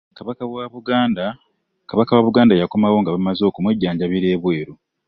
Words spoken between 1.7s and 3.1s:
Kabaka wa Buganda yakomawo